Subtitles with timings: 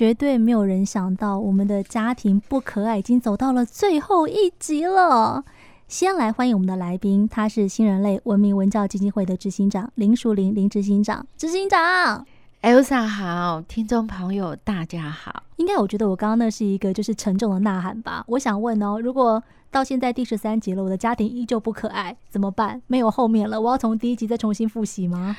[0.00, 5.44] 绝对没有人想到，我们的家庭不可爱已经走到了最后一集了。
[5.88, 11.26] 先来欢迎我们的来宾，他是新人类文明文教基金会的执行长林淑玲林执行长。
[11.36, 12.24] 执行长
[12.62, 15.42] ，Elsa 好，听众朋友大家好。
[15.56, 18.24] 应该我觉得我刚刚那是一个就是沉重的呐喊吧？
[18.28, 22.80] 我想问哦，如果到现在第十三集了，我的家庭依旧不可爱，怎么办？
[22.86, 25.36] 没有后面了，我要从第一集再重新复习吗？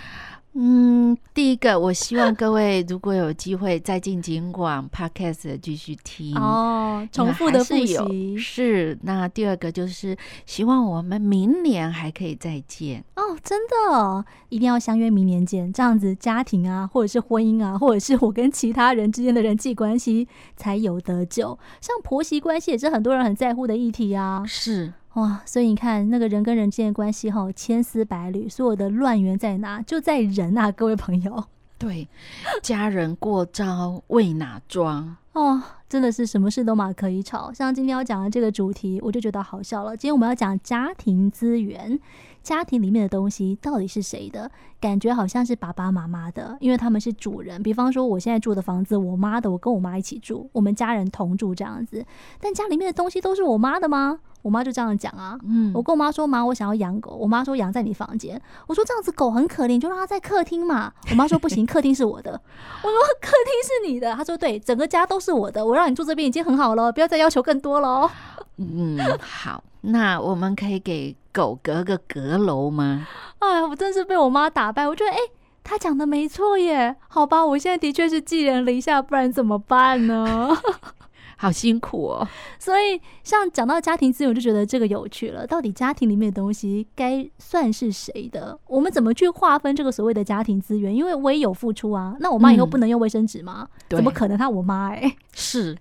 [0.54, 8.98] 嗯，第一个，我希望各位如果有机会再进尽管 Podcast 继续听哦，重复的复习是。
[9.04, 21.58] 那第二个就是希望我们明年还可以再见哦，真的一定要相约明年见，这样子家庭啊，或者是婚姻啊，或者是我跟其他人之间的人际关系才有得救。
[21.80, 24.92] 像婆媳关系也是很多人很在乎的议题啊，是。
[25.14, 29.82] 哇，所以你看，那个人跟人之间的关系哈，千丝百缕，所有的乱源在哪？
[29.82, 31.44] 就在人啊，各位朋友。
[31.78, 32.08] 对，
[32.62, 35.18] 家人过招为哪桩？
[35.34, 37.52] 哦，真的是什么事都嘛可以吵。
[37.52, 39.98] 像今天要讲的这个主题，我就觉得好笑了。
[39.98, 42.00] 今天我们要讲家庭资源，
[42.44, 44.50] 家庭里面的东西到底是谁的？
[44.80, 47.62] 感觉好像是爸爸妈妈的，因为他们是主人。
[47.62, 52.04] 比方说，我现在住的房子，我妈的，我跟我妈一起住，我们家人同住这样子。
[52.40, 54.20] 但家里面的东西都是我妈的吗？
[54.42, 57.12] 我妈就这样讲啊，嗯，我跟我妈说，妈，我想要养狗。
[57.12, 58.42] 我妈说养在你房间。
[58.66, 60.92] 我说这样子狗很可怜，就让它在客厅嘛。
[61.12, 62.32] 我妈说不行，客厅是我的。
[62.82, 64.16] 我说客厅是你的。
[64.16, 65.64] 她说对，整个家都是我的。
[65.64, 68.12] 我让你住这边已经很好了，不要再要求更多了哦。
[68.58, 73.08] 嗯，好，那我们可以给狗隔个阁楼吗？
[73.40, 74.88] 哎，我真是被我妈打败。
[74.88, 75.18] 我觉得，哎，
[75.64, 76.96] 她讲的没错耶。
[77.08, 80.50] 好吧，我现在的确是寄人篱下，不然怎么办呢？
[81.38, 82.28] 好辛苦哦，
[82.60, 85.48] 所以像讲到家庭资源，我就觉得这个有趣了。
[85.48, 88.60] 到底家庭里面的东西该算是谁的？
[88.68, 90.96] 我们怎么去划分这个所谓的家庭资源？
[90.96, 92.16] 因为我也有付出啊。
[92.20, 93.68] 那我妈以后不能用卫生纸吗？
[93.90, 94.38] 嗯、怎么可能？
[94.38, 95.76] 她我妈哎、欸， 是。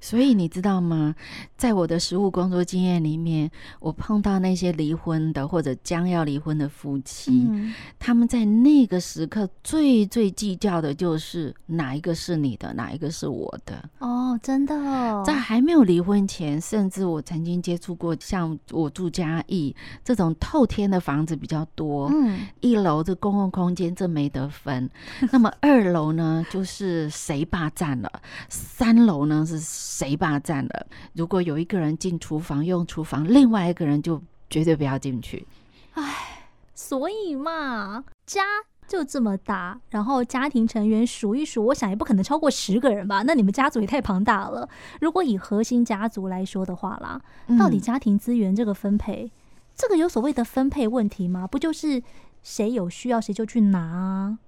[0.00, 1.14] 所以你知道吗？
[1.56, 13.88] 在我的实务工作经验里面，我碰到那些离婚的或者将要离婚的夫妻，嗯、他们在那个时刻最最计较的就是哪一个是你的，哪一个是我的。
[13.98, 15.22] 哦，真的哦。
[15.26, 24.88] 在还没有离婚前，甚至我曾经接触过，像我住嘉义这种透天的房子比较多，嗯，一楼这公共空间这没得分，
[25.30, 28.10] 那么二楼呢就是谁霸占了，
[28.48, 29.89] 三楼呢是。
[29.90, 30.86] 谁霸占了？
[31.14, 35.44] 如果有一个人进厨房用厨房，另外一个人就绝对不要进去。
[35.94, 36.46] 唉，
[36.76, 38.44] 所以嘛，家
[38.86, 43.24] 就这么大，然后家庭成员数一数，我想也不可能超过十个人吧？
[43.26, 44.68] 那你们家族也太庞大了。
[45.00, 47.20] 如果以核心家族来说的话啦，
[47.58, 49.30] 到底家庭资源这个分配，嗯、
[49.74, 51.48] 这个有所谓的分配问题吗？
[51.48, 52.00] 不就是
[52.44, 54.38] 谁有需要谁就去拿啊？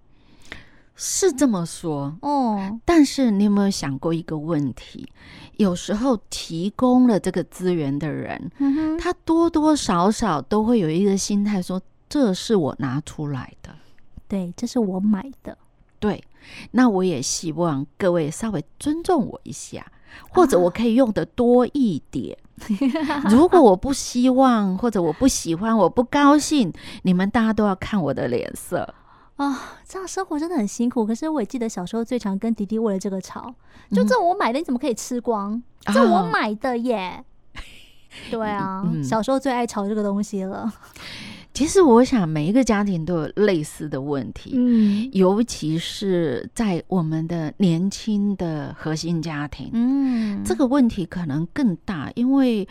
[0.94, 5.08] 是这么说哦，但是你有没有想过一个问题？
[5.56, 13.70] 有时候提供了这个资源的人，嗯，他多多少少都会有一个心态，说这是我拿出来的，
[14.28, 15.56] 对，这是我买的，
[15.98, 16.22] 对。
[16.72, 19.86] 那我也希望各位稍微尊重我一下，
[20.30, 22.36] 或者我可以用的多一点。
[23.09, 26.72] 啊、 如果我不希望，或者我不喜欢，我不高兴，
[27.03, 28.92] 你们大家都要看我的脸色。
[29.42, 31.04] 啊、哦，这样生活真的很辛苦。
[31.04, 33.53] 可是我也记得小时候最常跟弟弟为了这个吵，
[33.91, 35.60] 就这我买的，你怎么可以吃光？
[35.86, 37.25] 嗯、这我买的耶。
[37.54, 37.58] 哦、
[38.30, 40.72] 对啊，嗯、小时候最爱吵这个东西了。
[41.53, 52.69] 其实我想每一个家庭都有类似的问题，嗯，尤其是在我们的年轻的核心家庭，嗯，这个问题可能更大，因为。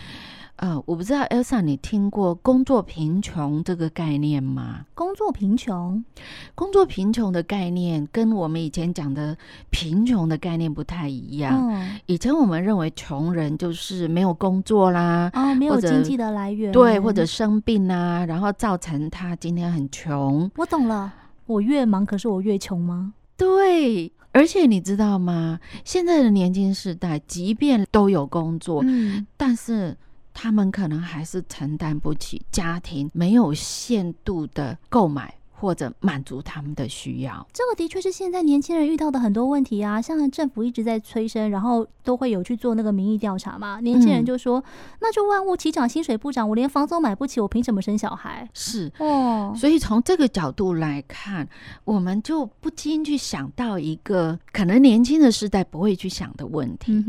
[0.61, 4.85] 呃，我不知道 Elsa，你听过工作贫穷这个概念吗？
[4.93, 6.05] 工作贫穷，
[6.53, 9.35] 工作贫穷的概念跟我们以前讲的
[9.71, 11.67] 贫穷的概念不太一样。
[11.67, 20.47] 嗯，以前我们认为穷人就是没有工作啦，哦，没有经济的来源，对，或者生病啊，然后造成他今天很穷。
[20.57, 21.11] 我懂了，
[21.47, 23.15] 我越忙，可是我越穷吗？
[23.35, 25.59] 对，而且你知道吗？
[25.83, 29.97] 现在的年轻世代，即便都有工作，嗯，但是。
[30.33, 35.40] 他们可能还是承担不起家庭没有限度的购买。
[35.61, 40.01] 或者满足他们的需要，这个的确是现在年轻人遇到的很多问题啊。
[40.01, 43.79] 像政府一直在催生，然后都会有去做那个民意调查嘛。
[43.79, 51.47] 年轻人就说：“嗯、那就万物齐涨，薪水不涨，我连房租都买不起，我凭什么生小孩？”是哦，所以从这个角度来看，
[51.83, 57.05] 我们就不禁去想到一个可能年轻的时代不会去想的问题。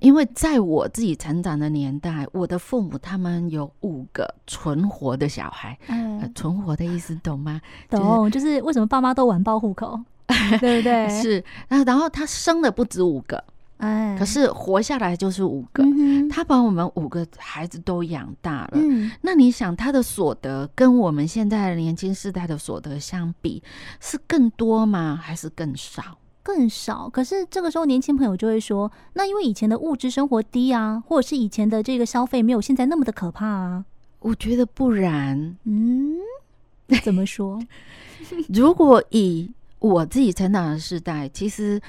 [0.00, 5.76] 因为在我自己成长的年代，我的父母他们有五个存活的小孩。
[5.88, 7.60] 嗯、呃，存活的意思懂吗？
[7.98, 9.98] 懂，就是为什么爸妈都晚报户口？
[10.60, 11.08] 对不对？
[11.22, 13.42] 是，然后然后他生的不止五个。
[13.78, 18.70] 哎，可是活下来就是五个，嗯、他把我们五个孩子都养大了。
[18.72, 23.62] 嗯，那你想他的所得跟我们现在的年轻世代的所得相比，
[24.00, 25.20] 是更多吗？
[25.22, 26.02] 还是更少？
[26.42, 27.06] 更少。
[27.10, 33.84] 可是这个时候，年轻朋友就会说：“那因为以前的物质生活低啊，或者是以前的这个消费没有现在那么的可怕啊。”
[34.20, 35.56] 我觉得不然。
[35.64, 36.16] 嗯，
[37.02, 37.60] 怎么说？
[38.52, 41.80] 如果以我自己成长的时代，其实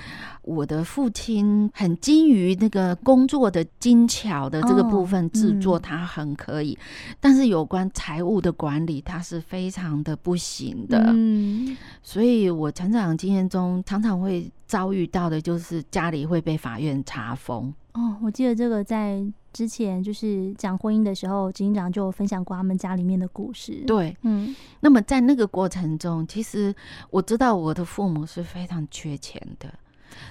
[0.42, 6.78] 我的父亲很精于那个工作的精巧的这个部分制作，他很可以。
[7.20, 11.02] 但是有关财务的管理，他是非常的不行的。
[11.08, 17.74] 嗯，所以我成长经验中常常会遭遇到的就是家里会被法院查封。
[17.94, 19.26] 哦，我记得这个在。
[19.58, 23.84] 之前就是讲婚姻的时候，执行长就分享过他们家里面的故事。
[23.88, 26.72] 对，嗯，那么在那个过程中，其实
[27.10, 29.74] 我知道我的父母是非常缺钱的，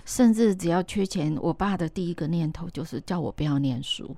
[0.05, 4.14] 甚至只要缺钱，我爸的第一个念头就是叫我不要念书。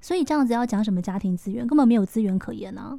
[0.00, 2.98] 所以这样子要讲什么家庭资源，根本没有资源可言呢？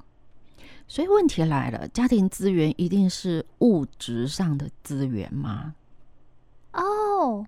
[0.88, 5.75] 所以问题来了，家庭资源一定是物质上的资源吗？
[6.71, 7.45] 哦。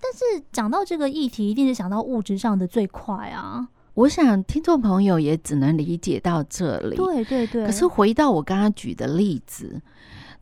[0.00, 3.68] 但是讲到这个议题，一定是想到物质上的最快啊！
[3.94, 6.96] 我想听众朋友也只能理解到这里。
[6.96, 7.64] 对对对。
[7.64, 9.80] 可是回到我刚刚举的例子，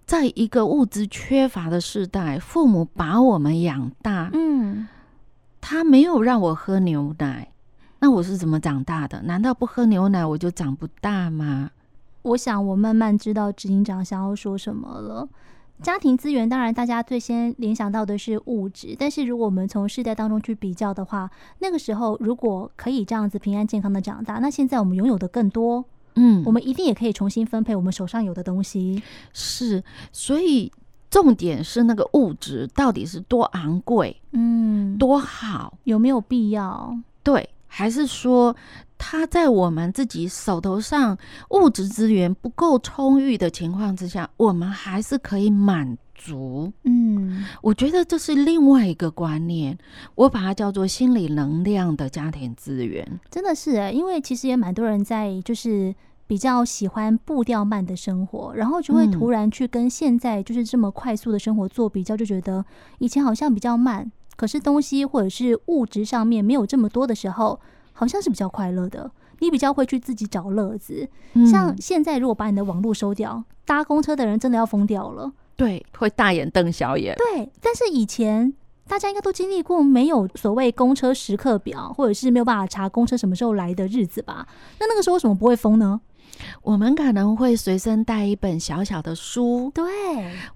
[0.04, 4.88] 在一个物质缺乏的时代，父母把我们养大，嗯，
[5.60, 7.52] 他没有让我喝牛奶，
[8.00, 9.22] 那我是怎么长大的？
[9.22, 11.70] 难道不喝牛奶我就长不大吗？
[12.22, 15.28] 我想我慢慢知道执行长想要说什么了。
[15.82, 18.96] 家庭资源当然，大家最先联想到的是物质。
[18.98, 25.84] 但是如果我们从世代当中去比较的话，那个时候如果可以这样子平安健康的长大，那现在我们拥有的更多，
[26.14, 29.02] 嗯，我们一定也可以重新分配我们手上有的东西。
[29.32, 29.82] 是，
[30.12, 30.72] 所以
[31.10, 36.96] 重点是那个物质到底是多昂贵，嗯，多好，有没有必要？
[37.22, 38.54] 对，还是说？
[38.96, 41.18] 他在我们自己手头上
[41.50, 46.72] 物质资源不够充裕的情况之下，我们还是可以满足。
[46.84, 49.76] 嗯，我觉得这是另外一个观念，
[50.14, 53.20] 我把它叫做心理能量的家庭资源。
[53.30, 55.94] 真的是诶，因为其实也蛮多人在就是
[56.26, 62.64] 比较喜欢步调慢的生活，然后就会突然去跟现在就是这么快速的生活做比较，就觉得
[62.98, 67.60] 以前好像比较慢，可是东西或者是物质上面没有这么多的时候。
[67.94, 71.08] 好像是比较快乐的，你比较会去自己找乐子。
[71.32, 71.46] 嗯。
[71.46, 75.32] 像现在，如果把你的网络收掉，搭公车的人真的要疯掉了。
[75.56, 77.16] 对，会大眼瞪小眼。
[77.16, 78.52] 对，但是以前
[78.86, 84.46] 大家应该都经历过没有所谓公车时刻表，或者是没有办法查公车什么时候来的日子吧？
[84.80, 86.00] 那那个时候为什么不会疯呢？
[86.62, 89.84] 我们可能会随身带一本小小的书，对，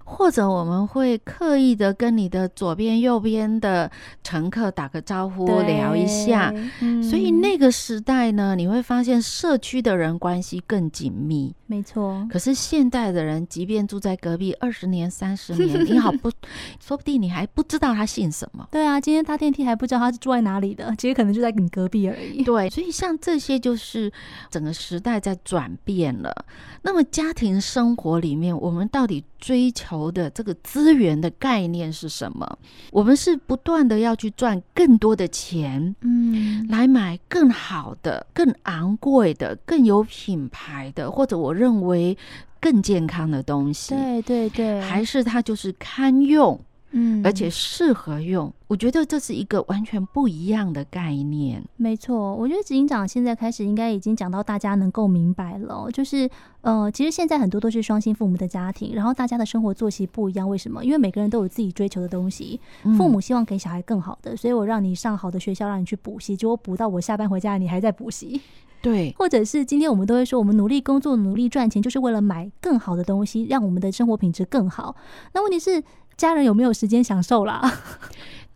[0.03, 3.89] 或者我们会刻意的跟你的左边、右边的
[4.23, 6.53] 乘客打个招呼，聊一下。
[6.81, 11.53] 嗯，所以那个时代呢，你会发现社区的人关系更紧密。
[11.67, 12.27] 没错。
[12.29, 16.31] 可是现代的人，即便住在隔壁二十年、三十年，你好不，
[16.83, 18.67] 说不定你还不知道他姓什么。
[18.71, 22.43] 对啊，今天搭电梯还不知道他是住在哪里的，其实可能就在你隔壁而已。
[22.43, 24.11] 对，所以像这些就是
[24.49, 26.45] 整个时代在转变了。
[26.81, 32.57] 那么家庭生活里面，我们到底追求的这个资源的概念是什么？
[32.91, 42.17] 我们是不断的要去赚更多的钱，嗯，来买更好的、更昂贵的、更有品牌的，或者我认为
[42.61, 43.93] 更健康的东西。
[43.93, 46.59] 对对对，还是它就是堪用？
[46.91, 51.63] 嗯，而且适合用，我觉得这是一个完全不一样的概念。
[51.77, 56.29] 没错，我觉得执行长现在开始应该已经讲到大家能够明白了，就是
[56.61, 60.83] 呃，其实现在很多都是双薪父母的家庭，然后大家的生活作息不一样，为什么？
[60.83, 62.59] 因为每个人都有自己追求的东西，
[62.97, 68.41] 父母希望给小孩更好的，所以我让你上好的学校，让你去补习，结果补到我下班回家，你还在补习。
[68.81, 74.95] 对，或者是今天我们都会说，我们努力工作，努力赚钱，就是为了买更好的东西，让我们的生活品质更好。
[75.33, 75.83] 那问题是，
[76.19, 77.61] 家人有没有时间享受啦？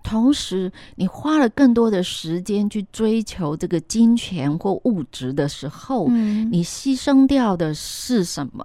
[0.04, 8.64] 同时，你花了更多的时间去追求这个金钱或物质的时候，嗯，你牺牲掉的是什么？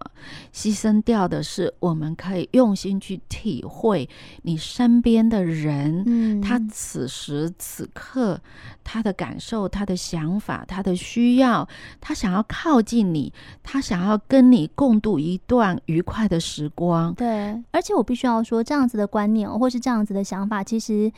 [0.53, 4.09] 牺牲掉的是我们可以用心去体会
[4.43, 8.39] 你身边的人，嗯，他此时此刻
[8.83, 11.67] 他的感受、他的想法、他的需要，
[12.01, 17.15] 他想要靠近你，他想要跟你共度一段愉快的时光。
[17.15, 21.11] 对，而且我必须要说，这样子的观念或是这样子的想法，其实。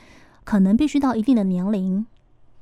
[0.50, 2.04] 可能必须到一定的年龄，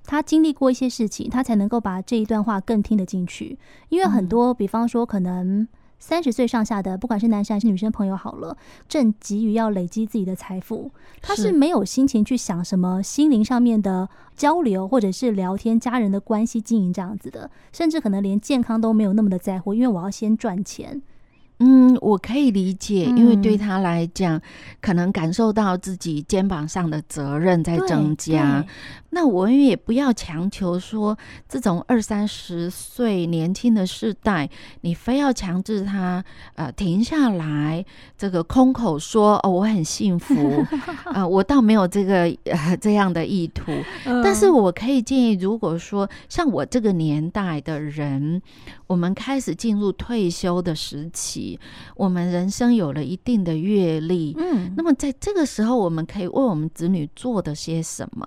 [0.05, 3.59] 他经历过一些事情，他才能够把这一段话更听得进去。
[3.89, 5.67] 因为很多，比方说，可能
[5.99, 8.55] 三十岁上下的，不管是男生还是女生朋友，好了，
[8.91, 10.91] 正急于要累积自己的财富，
[11.23, 21.01] 他是没有心情去想什么心灵上面的交流，或者是聊天、家人的关系经营这样子的，甚至可能连健康都没有那么的在乎，因为我要先赚钱。
[21.61, 24.43] 嗯，我可以理解，因为对他来讲，嗯、
[24.81, 28.65] 可能感受到自己肩膀上的责任在增加。
[29.11, 31.17] 那我们也不要强求说，
[31.49, 34.49] 这种二三十岁年轻的世代，
[34.83, 36.23] 你非要强制他
[36.55, 37.85] 呃停下来，
[38.17, 40.65] 这个空口说哦我很幸福，
[41.13, 43.73] 呃我倒没有这个呃这样的意图。
[44.23, 48.41] 但是我可以建议，如果说像我这个年代的人，
[48.89, 51.61] 我们开始进入退休的时期。
[51.95, 58.27] 我们人生有了一定的阅历，嗯，那么在这个时候，我们可以为我们子女做的些什么？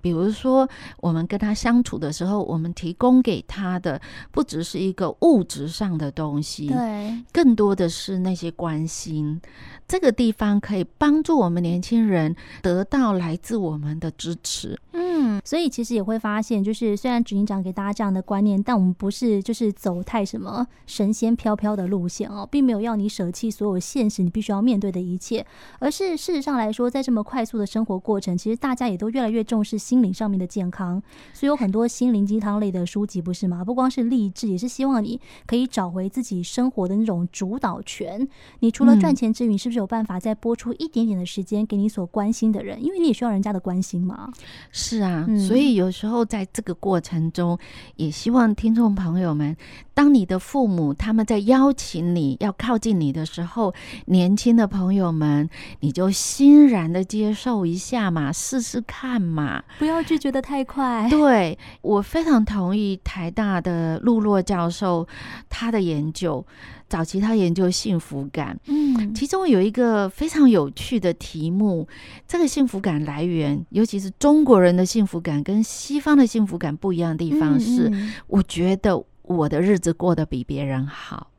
[0.00, 4.00] 比如说，我们跟他相处的时候，我们提供给他的
[4.32, 9.40] 不只是一个物质上的东西，对，更多的是那些关心。
[9.86, 14.78] 这个地方可以帮助我们年轻人得到来自我们的支持。
[14.92, 15.09] 嗯，
[15.44, 25.44] 所以其实也会发现，就是虽然执行长给大家这样的观念，但我们不是就是走太什么神仙飘飘的路线哦，并没有要你舍弃所有现实你必须要面对的一切，
[25.78, 33.64] 而是事实上来说，在这么快速的生活过程，其实大家也都越来越重视心灵上面的健康，所以有很多心灵鸡汤类的书籍，不是吗？
[33.64, 38.26] 不光是励志，也是希望你可以找回自己生活的那种主导权。
[38.60, 42.84] 你除了赚钱之余，是不是有办法再拨出一点点的时间给你所关心的人？
[42.84, 44.30] 因为你也需要人家的关心嘛。
[44.70, 45.09] 是啊。
[45.38, 47.58] 所以有时候在这个过程中，
[47.96, 49.56] 也希望听众朋友们，
[49.94, 53.74] 当你的父母他们在邀请你要靠近你的时候，
[54.06, 55.48] 年轻的朋友们，
[55.80, 61.08] 你就欣然的接受一下嘛，试试看嘛，不要拒绝的太快。
[61.08, 65.06] 对，我非常同意台大的陆洛教授
[65.48, 66.44] 他的研究。
[66.90, 71.86] 早期他研究幸福感，嗯，其中有一个非常有趣的题目，
[72.26, 77.88] 这个幸福感来源，尤其是中国人的幸福感跟西方的幸福感不一样的地方是，
[78.26, 81.30] 我觉得我的日子过得比别人好，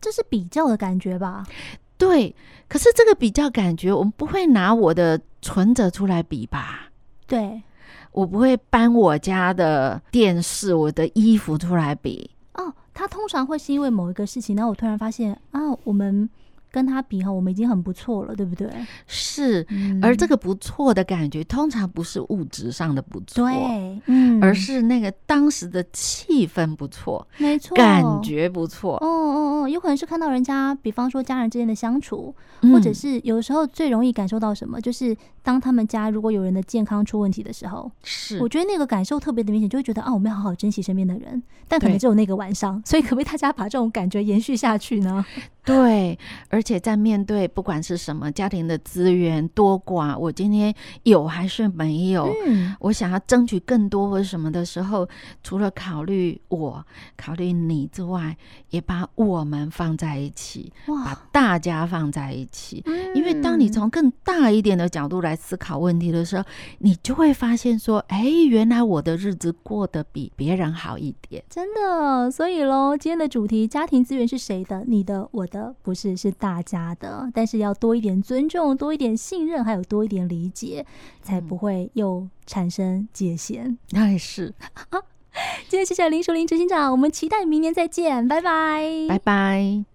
[0.00, 1.46] 这是比较的感觉吧？
[1.96, 2.34] 对，
[2.68, 6.90] 可是这个比较感觉，我们不会拿我的存折出来比吧？
[7.28, 7.62] 对，
[8.10, 12.28] 我不会搬我家的电视、我的衣服出来比。
[12.56, 16.28] 哦，他通常会是因为某一个事情，然后我突然发现啊，我们。
[16.76, 18.70] 跟他比哈，我们已经很不错了，对不对？
[19.06, 19.66] 是，
[20.02, 28.96] 而这个不错的感觉，通常不是物质上的不错，对，嗯，而是那个当时的气氛不错，没错，感觉不错。
[28.96, 32.34] 哦哦哦，有可能是看到人家，比方说家人之间的相处，
[32.70, 45.24] 或者是有时候最容易感受到什么，就是当他们家如果有人的健康出问题的时候，是，我觉得那个感受特别的明显，就会觉得啊，我们要好好珍惜身边的人，但可能只有那个晚上，所以可不可以大家把这种感觉延续下去呢？
[45.66, 46.16] 对，
[46.48, 55.08] 而且在面对不管是什么家庭的资源多寡，我今天有还是没有，嗯，我想要争取更多或者什么的时候，
[55.42, 58.36] 除了考虑我、考虑你之外，
[58.70, 62.84] 也把我们放在一起，把大家放在一起。
[63.16, 66.44] 因为当你从更大一点的角度来思考问题的时候，
[66.78, 72.30] 你就会发现说，哎，原来我的日子过得比别人好一点，真的。
[72.30, 74.84] 所以喽，今天的主题：家庭资源是谁的？
[74.86, 75.55] 你的，我的。
[75.82, 80.84] 不是，是大家的，但是要多一点尊重，多一点信任，还有多一点理解，
[81.22, 83.78] 才不会又产生界限。
[83.90, 84.54] 那 也是。
[85.68, 89.86] 今天谢谢林淑玲执行长，我们期待明年再见，拜拜，拜拜。